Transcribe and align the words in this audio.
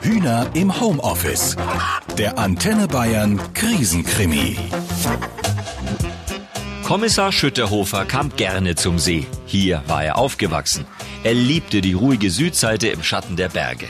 Hühner 0.00 0.46
im 0.54 0.80
Homeoffice. 0.80 1.56
Der 2.16 2.38
Antenne 2.38 2.86
Bayern 2.86 3.40
Krisenkrimi. 3.52 4.56
Kommissar 6.84 7.32
Schütterhofer 7.32 8.04
kam 8.04 8.34
gerne 8.36 8.74
zum 8.74 8.98
See. 8.98 9.26
Hier 9.46 9.82
war 9.86 10.04
er 10.04 10.16
aufgewachsen. 10.16 10.86
Er 11.24 11.34
liebte 11.34 11.80
die 11.80 11.92
ruhige 11.92 12.30
Südseite 12.30 12.88
im 12.88 13.02
Schatten 13.02 13.36
der 13.36 13.48
Berge. 13.48 13.86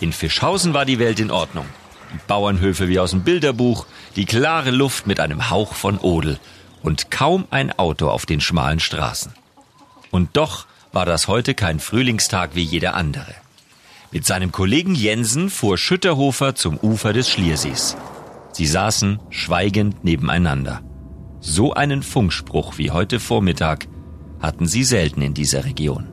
In 0.00 0.12
Fischhausen 0.12 0.74
war 0.74 0.84
die 0.84 0.98
Welt 0.98 1.20
in 1.20 1.30
Ordnung. 1.30 1.66
Die 2.12 2.20
Bauernhöfe 2.26 2.88
wie 2.88 2.98
aus 2.98 3.10
dem 3.10 3.22
Bilderbuch, 3.22 3.86
die 4.16 4.26
klare 4.26 4.70
Luft 4.70 5.06
mit 5.06 5.20
einem 5.20 5.48
Hauch 5.48 5.74
von 5.74 5.98
Odel 5.98 6.38
und 6.82 7.10
kaum 7.10 7.46
ein 7.50 7.72
Auto 7.78 8.08
auf 8.08 8.26
den 8.26 8.40
schmalen 8.40 8.80
Straßen. 8.80 9.32
Und 10.10 10.36
doch 10.36 10.66
war 10.92 11.06
das 11.06 11.28
heute 11.28 11.54
kein 11.54 11.80
Frühlingstag 11.80 12.50
wie 12.54 12.62
jeder 12.62 12.94
andere. 12.94 13.41
Mit 14.12 14.26
seinem 14.26 14.52
Kollegen 14.52 14.94
Jensen 14.94 15.48
fuhr 15.48 15.78
Schütterhofer 15.78 16.54
zum 16.54 16.76
Ufer 16.76 17.14
des 17.14 17.30
Schliersees. 17.30 17.96
Sie 18.52 18.66
saßen 18.66 19.20
schweigend 19.30 20.04
nebeneinander. 20.04 20.82
So 21.40 21.72
einen 21.72 22.02
Funkspruch 22.02 22.76
wie 22.76 22.90
heute 22.90 23.20
Vormittag 23.20 23.88
hatten 24.38 24.66
sie 24.66 24.84
selten 24.84 25.22
in 25.22 25.32
dieser 25.32 25.64
Region. 25.64 26.08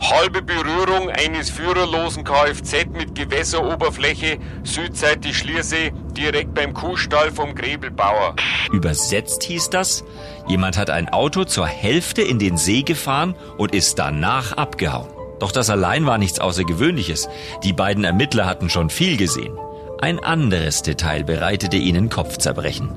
Halbe 0.00 0.40
Berührung 0.40 1.10
eines 1.10 1.50
führerlosen 1.50 2.24
Kfz 2.24 2.86
mit 2.92 3.14
Gewässeroberfläche 3.14 4.38
südseitig 4.64 5.36
Schliersee 5.36 5.92
direkt 6.16 6.54
beim 6.54 6.72
Kuhstall 6.72 7.30
vom 7.32 7.54
Grebelbauer. 7.54 8.36
Übersetzt 8.72 9.42
hieß 9.42 9.68
das, 9.68 10.04
jemand 10.48 10.78
hat 10.78 10.88
ein 10.88 11.10
Auto 11.10 11.44
zur 11.44 11.66
Hälfte 11.66 12.22
in 12.22 12.38
den 12.38 12.56
See 12.56 12.82
gefahren 12.82 13.34
und 13.58 13.74
ist 13.74 13.98
danach 13.98 14.52
abgehauen. 14.52 15.15
Doch 15.38 15.52
das 15.52 15.70
allein 15.70 16.06
war 16.06 16.18
nichts 16.18 16.40
Außergewöhnliches. 16.40 17.28
Die 17.62 17.72
beiden 17.72 18.04
Ermittler 18.04 18.46
hatten 18.46 18.70
schon 18.70 18.90
viel 18.90 19.16
gesehen. 19.16 19.56
Ein 20.00 20.18
anderes 20.18 20.82
Detail 20.82 21.24
bereitete 21.24 21.76
ihnen 21.76 22.10
Kopfzerbrechen. 22.10 22.92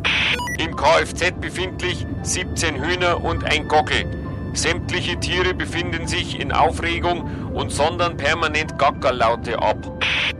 Im 0.57 0.75
Kfz 0.75 1.31
befindlich 1.39 2.05
17 2.23 2.75
Hühner 2.75 3.23
und 3.23 3.45
ein 3.45 3.67
Gockel. 3.67 4.05
Sämtliche 4.53 5.17
Tiere 5.19 5.53
befinden 5.53 6.07
sich 6.07 6.39
in 6.39 6.51
Aufregung 6.51 7.53
und 7.53 7.71
sondern 7.71 8.17
permanent 8.17 8.77
Gackerlaute 8.77 9.59
ab. 9.59 9.77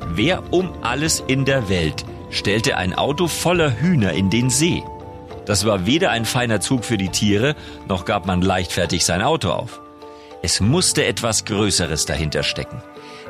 Wer 0.07 0.51
um 0.51 0.73
alles 0.81 1.23
in 1.27 1.45
der 1.45 1.69
Welt 1.69 2.05
stellte 2.29 2.75
ein 2.75 2.93
Auto 2.93 3.27
voller 3.27 3.79
Hühner 3.79 4.13
in 4.13 4.29
den 4.29 4.49
See? 4.49 4.83
Das 5.45 5.65
war 5.65 5.85
weder 5.85 6.11
ein 6.11 6.25
feiner 6.25 6.59
Zug 6.59 6.83
für 6.83 6.97
die 6.97 7.09
Tiere, 7.09 7.55
noch 7.87 8.05
gab 8.05 8.25
man 8.25 8.41
leichtfertig 8.41 9.05
sein 9.05 9.21
Auto 9.21 9.49
auf. 9.49 9.81
Es 10.41 10.61
musste 10.61 11.05
etwas 11.05 11.43
Größeres 11.43 12.05
dahinter 12.05 12.43
stecken. 12.43 12.81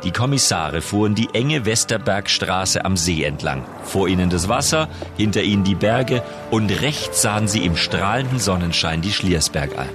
Die 0.04 0.12
Kommissare 0.12 0.82
fuhren 0.82 1.16
die 1.16 1.30
enge 1.34 1.66
Westerbergstraße 1.66 2.86
am 2.86 2.96
See 2.96 3.24
entlang. 3.24 3.66
Vor 3.84 4.08
ihnen 4.08 4.30
das 4.30 4.48
Wasser, 4.48 4.88
hinter 5.18 5.42
ihnen 5.42 5.64
die 5.64 5.76
Berge 5.76 6.22
und 6.52 6.70
rechts 6.70 7.22
sahen 7.22 7.48
sie 7.48 7.66
im 7.66 7.76
strahlenden 7.76 8.40
Sonnenschein 8.40 9.02
die 9.02 9.12
Schliersbergalm. 9.12 9.90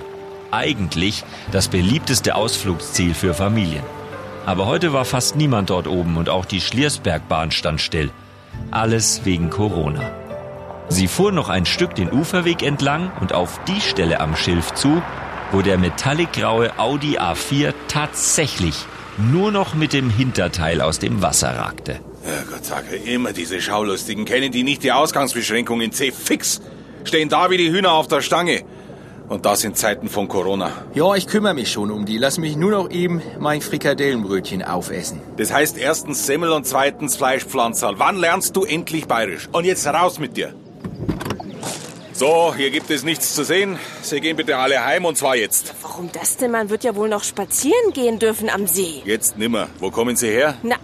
Eigentlich 0.50 1.24
das 1.52 1.68
beliebteste 1.68 2.34
Ausflugsziel 2.34 3.14
für 3.14 3.32
Familien. 3.32 3.84
Aber 4.44 4.66
heute 4.66 4.92
war 4.92 5.04
fast 5.04 5.36
niemand 5.36 5.70
dort 5.70 5.86
oben 5.86 6.16
und 6.16 6.28
auch 6.28 6.44
die 6.44 6.60
Schliersbergbahn 6.60 7.50
stand 7.50 7.80
still. 7.80 8.10
Alles 8.70 9.24
wegen 9.24 9.50
Corona. 9.50 10.10
Sie 10.88 11.08
fuhr 11.08 11.32
noch 11.32 11.48
ein 11.48 11.64
Stück 11.64 11.94
den 11.94 12.12
Uferweg 12.12 12.62
entlang 12.62 13.10
und 13.20 13.32
auf 13.32 13.58
die 13.66 13.80
Stelle 13.80 14.20
am 14.20 14.36
Schilf 14.36 14.74
zu, 14.74 15.02
wo 15.54 15.62
der 15.62 15.78
metallicgraue 15.78 16.76
Audi 16.80 17.16
A4 17.16 17.72
tatsächlich 17.86 18.74
nur 19.16 19.52
noch 19.52 19.74
mit 19.74 19.92
dem 19.92 20.10
Hinterteil 20.10 20.80
aus 20.80 20.98
dem 20.98 21.22
Wasser 21.22 21.56
ragte. 21.56 22.00
Gott 22.50 22.64
sage, 22.64 22.96
immer 22.96 23.32
diese 23.32 23.60
Schaulustigen. 23.60 24.24
Kennen 24.24 24.50
die 24.50 24.64
nicht 24.64 24.82
die 24.82 24.90
Ausgangsbeschränkung 24.90 25.80
in 25.80 25.92
C 25.92 26.10
fix? 26.10 26.60
Stehen 27.04 27.28
da 27.28 27.50
wie 27.50 27.56
die 27.56 27.70
Hühner 27.70 27.92
auf 27.92 28.08
der 28.08 28.20
Stange. 28.20 28.62
Und 29.28 29.46
das 29.46 29.62
in 29.62 29.76
Zeiten 29.76 30.08
von 30.08 30.26
Corona. 30.26 30.72
Ja, 30.92 31.14
ich 31.14 31.28
kümmere 31.28 31.54
mich 31.54 31.70
schon 31.70 31.92
um 31.92 32.04
die. 32.04 32.18
Lass 32.18 32.36
mich 32.36 32.56
nur 32.56 32.72
noch 32.72 32.90
eben 32.90 33.22
mein 33.38 33.60
Frikadellenbrötchen 33.60 34.62
aufessen. 34.62 35.20
Das 35.36 35.52
heißt 35.52 35.78
erstens 35.78 36.26
Semmel 36.26 36.50
und 36.50 36.66
zweitens 36.66 37.14
Fleischpflanzerl. 37.14 37.94
Wann 37.98 38.16
lernst 38.16 38.56
du 38.56 38.64
endlich 38.64 39.06
bayerisch? 39.06 39.48
Und 39.52 39.66
jetzt 39.66 39.86
raus 39.86 40.18
mit 40.18 40.36
dir. 40.36 40.52
So, 42.16 42.54
hier 42.54 42.70
gibt 42.70 42.90
es 42.90 43.02
nichts 43.02 43.34
zu 43.34 43.42
sehen. 43.44 43.76
Sie 44.02 44.20
gehen 44.20 44.36
bitte 44.36 44.56
alle 44.56 44.84
heim 44.84 45.04
und 45.04 45.18
zwar 45.18 45.34
jetzt. 45.34 45.74
Warum 45.82 46.12
das 46.12 46.36
denn? 46.36 46.52
Man 46.52 46.70
wird 46.70 46.84
ja 46.84 46.94
wohl 46.94 47.08
noch 47.08 47.24
spazieren 47.24 47.92
gehen 47.92 48.20
dürfen 48.20 48.48
am 48.48 48.68
See. 48.68 49.02
Jetzt 49.04 49.36
nimmer. 49.36 49.66
Wo 49.80 49.90
kommen 49.90 50.14
Sie 50.14 50.28
her? 50.28 50.54
Na, 50.62 50.76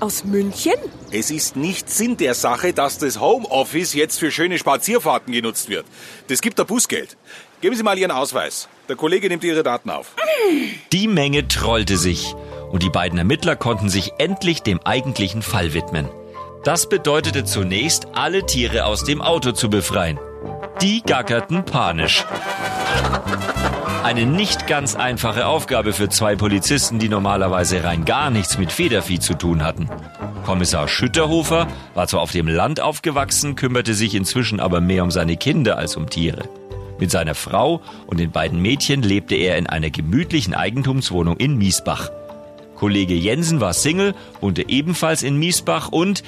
aus 0.00 0.24
München? 0.24 0.74
Es 1.10 1.30
ist 1.30 1.56
nicht 1.56 1.88
Sinn 1.88 2.18
der 2.18 2.34
Sache, 2.34 2.74
dass 2.74 2.98
das 2.98 3.18
Homeoffice 3.18 3.94
jetzt 3.94 4.18
für 4.18 4.30
schöne 4.30 4.58
Spazierfahrten 4.58 5.32
genutzt 5.32 5.70
wird. 5.70 5.86
Das 6.28 6.42
gibt 6.42 6.60
ein 6.60 6.66
Bußgeld. 6.66 7.16
Geben 7.62 7.74
Sie 7.76 7.82
mal 7.82 7.98
Ihren 7.98 8.10
Ausweis. 8.10 8.68
Der 8.86 8.96
Kollege 8.96 9.28
nimmt 9.28 9.42
Ihre 9.42 9.62
Daten 9.62 9.88
auf. 9.88 10.14
Die 10.92 11.08
Menge 11.08 11.48
trollte 11.48 11.96
sich 11.96 12.34
und 12.70 12.82
die 12.82 12.90
beiden 12.90 13.18
Ermittler 13.18 13.56
konnten 13.56 13.88
sich 13.88 14.12
endlich 14.18 14.60
dem 14.60 14.80
eigentlichen 14.80 15.40
Fall 15.40 15.72
widmen. 15.72 16.10
Das 16.62 16.90
bedeutete 16.90 17.44
zunächst, 17.44 18.08
alle 18.12 18.44
Tiere 18.44 18.84
aus 18.84 19.04
dem 19.04 19.22
Auto 19.22 19.52
zu 19.52 19.70
befreien. 19.70 20.18
Die 20.84 21.00
gackerten 21.00 21.64
panisch. 21.64 22.26
Eine 24.02 24.26
nicht 24.26 24.66
ganz 24.66 24.94
einfache 24.94 25.46
Aufgabe 25.46 25.94
für 25.94 26.10
zwei 26.10 26.36
Polizisten, 26.36 26.98
die 26.98 27.08
normalerweise 27.08 27.82
rein 27.84 28.04
gar 28.04 28.28
nichts 28.28 28.58
mit 28.58 28.70
Federvieh 28.70 29.18
zu 29.18 29.32
tun 29.32 29.64
hatten. 29.64 29.88
Kommissar 30.44 30.86
Schütterhofer 30.86 31.68
war 31.94 32.06
zwar 32.06 32.20
auf 32.20 32.32
dem 32.32 32.48
Land 32.48 32.80
aufgewachsen, 32.80 33.56
kümmerte 33.56 33.94
sich 33.94 34.14
inzwischen 34.14 34.60
aber 34.60 34.82
mehr 34.82 35.04
um 35.04 35.10
seine 35.10 35.38
Kinder 35.38 35.78
als 35.78 35.96
um 35.96 36.10
Tiere. 36.10 36.50
Mit 36.98 37.10
seiner 37.10 37.34
Frau 37.34 37.80
und 38.06 38.20
den 38.20 38.30
beiden 38.30 38.60
Mädchen 38.60 39.00
lebte 39.00 39.36
er 39.36 39.56
in 39.56 39.66
einer 39.66 39.88
gemütlichen 39.88 40.52
Eigentumswohnung 40.52 41.38
in 41.38 41.56
Miesbach. 41.56 42.10
Kollege 42.76 43.14
Jensen 43.14 43.62
war 43.62 43.72
Single, 43.72 44.14
wohnte 44.42 44.68
ebenfalls 44.68 45.22
in 45.22 45.38
Miesbach 45.38 45.88
und, 45.88 46.22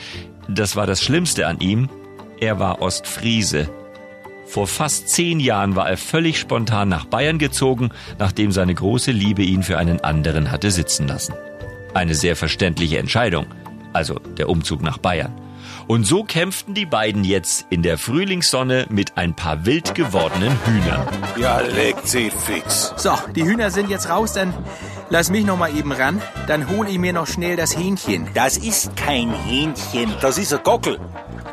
das 0.49 0.77
war 0.77 0.87
das 0.87 1.03
Schlimmste 1.03 1.47
an 1.47 1.61
ihm, 1.61 1.91
er 2.41 2.59
war 2.59 2.81
Ostfriese. 2.81 3.69
Vor 4.47 4.67
fast 4.67 5.09
zehn 5.09 5.41
Jahren 5.41 5.77
war 5.77 5.89
er 5.89 5.97
völlig 5.97 6.39
spontan 6.39 6.89
nach 6.89 7.05
Bayern 7.05 7.39
gezogen, 7.39 7.91
nachdem 8.19 8.53
seine 8.53 8.75
große 8.75 9.11
Liebe 9.11 9.43
ihn 9.43 9.63
für 9.63 9.79
einen 9.79 10.01
anderen 10.01 10.51
hatte 10.51 10.71
sitzen 10.71 11.09
lassen. 11.09 11.35
Eine 11.95 12.15
sehr 12.15 12.37
verständliche 12.37 12.99
Entscheidung, 12.99 13.47
also 13.93 14.19
der 14.39 14.49
Umzug 14.49 14.83
nach 14.83 14.99
Bayern. 14.99 15.33
Und 15.89 16.05
so 16.05 16.25
kämpften 16.25 16.75
die 16.75 16.87
beiden 16.87 17.23
jetzt 17.23 17.67
in 17.71 17.83
der 17.83 17.97
Frühlingssonne 17.97 18.87
mit 18.89 19.17
ein 19.17 19.35
paar 19.35 19.67
wild 19.67 19.95
gewordenen 19.95 20.59
Hühnern. 20.65 21.07
Ja, 21.37 21.61
legt 21.61 22.09
sie 22.09 22.31
fix. 22.31 22.93
So, 22.97 23.13
die 23.35 23.45
Hühner 23.45 23.71
sind 23.71 23.89
jetzt 23.89 24.09
raus, 24.09 24.33
dann 24.33 24.53
lass 25.11 25.31
mich 25.31 25.45
noch 25.45 25.57
mal 25.57 25.77
eben 25.77 25.93
ran. 25.93 26.21
Dann 26.49 26.69
hol 26.71 26.89
ich 26.89 26.99
mir 26.99 27.13
noch 27.13 27.27
schnell 27.27 27.57
das 27.57 27.77
Hähnchen. 27.77 28.29
Das 28.35 28.57
ist 28.57 28.97
kein 28.97 29.33
Hähnchen. 29.33 30.13
Das 30.21 30.39
ist 30.39 30.53
ein 30.53 30.63
Gockel. 30.65 30.99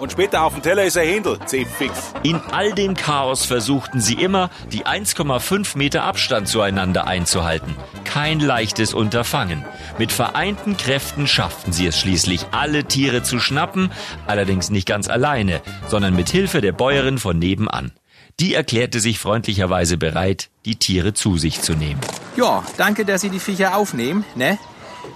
Und 0.04 0.12
später 0.12 0.44
auf 0.44 0.52
dem 0.52 0.62
Teller 0.62 0.84
ist 0.84 0.98
ein 0.98 1.08
Händel. 1.08 1.40
C 1.46 1.64
fix. 1.64 2.12
In 2.24 2.36
all 2.52 2.74
dem 2.74 2.94
Chaos 2.94 3.46
versuchten 3.46 4.02
sie 4.02 4.16
immer, 4.16 4.50
die 4.70 4.86
1,5 4.86 5.78
Meter 5.78 6.04
Abstand 6.04 6.50
zueinander 6.50 7.08
einzuhalten. 7.08 7.78
Kein 8.04 8.42
leichtes 8.42 8.94
Unterfangen. 8.94 9.64
Mit 9.98 10.12
vereinten 10.12 10.76
Kräften 10.76 11.26
schafften 11.26 11.72
sie 11.72 11.88
es 11.88 11.98
schließlich, 11.98 12.48
alle 12.52 12.84
Tiere 12.84 13.24
zu 13.24 13.40
schnappen, 13.40 13.94
allerdings 14.28 14.70
nicht 14.70 14.90
ganz 14.90 15.08
alleine, 15.08 15.62
sondern 15.88 16.14
mit 16.14 16.28
Hilfe 16.28 16.60
der 16.60 16.74
Bäuerin 16.74 17.18
von 17.18 17.40
nebenan. 17.40 17.94
Die 18.42 18.56
erklärte 18.56 19.00
sich 19.00 19.20
freundlicherweise 19.20 19.96
bereit, 19.96 20.50
die 20.66 20.76
Tiere 20.76 21.14
zu 21.14 21.38
sich 21.38 21.62
zu 21.62 21.76
nehmen. 21.76 22.02
Ja, 22.36 22.62
danke, 22.76 23.06
dass 23.06 23.22
Sie 23.22 23.30
die 23.30 23.40
Viecher 23.40 23.78
aufnehmen, 23.78 24.26
ne? 24.36 24.58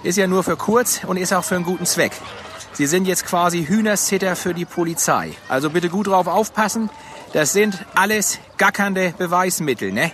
Ist 0.02 0.16
ja 0.16 0.26
nur 0.26 0.44
für 0.44 0.56
kurz 0.56 1.02
und 1.06 1.18
ist 1.18 1.34
auch 1.34 1.44
für 1.44 1.56
einen 1.56 1.64
guten 1.64 1.84
Zweck. 1.84 2.12
Sie 2.78 2.86
sind 2.86 3.08
jetzt 3.08 3.26
quasi 3.26 3.64
Hühnersitter 3.64 4.36
für 4.36 4.54
die 4.54 4.64
Polizei. 4.64 5.32
Also 5.48 5.68
bitte 5.68 5.88
gut 5.88 6.06
drauf 6.06 6.28
aufpassen. 6.28 6.90
Das 7.32 7.52
sind 7.52 7.76
alles 7.96 8.38
gackernde 8.56 9.12
Beweismittel, 9.18 9.90
ne? 9.90 10.12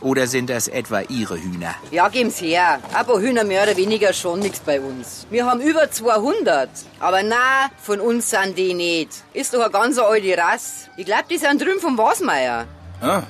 Oder 0.00 0.26
sind 0.26 0.50
das 0.50 0.66
etwa 0.66 1.02
Ihre 1.02 1.40
Hühner? 1.40 1.76
Ja, 1.92 2.08
geben's 2.08 2.40
her. 2.40 2.80
Aber 2.92 3.20
Hühner 3.20 3.44
mehr 3.44 3.62
oder 3.62 3.76
weniger 3.76 4.12
schon 4.12 4.40
nichts 4.40 4.58
bei 4.58 4.80
uns. 4.80 5.28
Wir 5.30 5.46
haben 5.46 5.60
über 5.60 5.92
200. 5.92 6.68
Aber 6.98 7.22
na, 7.22 7.70
von 7.80 8.00
uns 8.00 8.30
sind 8.30 8.58
die 8.58 8.74
nicht. 8.74 9.22
Ist 9.32 9.54
doch 9.54 9.60
eine 9.60 9.70
ganz 9.70 9.96
alte 9.96 10.36
Rasse. 10.36 10.90
Ich 10.96 11.06
glaub, 11.06 11.28
die 11.28 11.38
sind 11.38 11.62
drüben 11.62 11.78
vom 11.78 11.96
Wasmeier. 11.96 12.66
Ah, 13.00 13.22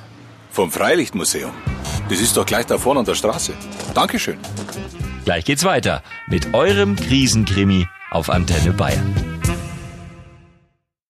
vom 0.49 0.71
Freilichtmuseum. 0.71 1.53
Das 2.09 2.19
ist 2.19 2.35
doch 2.35 2.45
gleich 2.47 2.65
da 2.65 2.79
vorne 2.79 3.01
an 3.01 3.05
der 3.05 3.13
Straße. 3.13 3.53
Dankeschön. 3.93 4.39
Gleich 5.25 5.45
geht's 5.45 5.63
weiter 5.63 6.01
mit 6.27 6.55
eurem 6.55 6.95
Krisenkrimi 6.95 7.87
auf 8.13 8.29
Antenne 8.29 8.71
Bayern. 8.73 9.22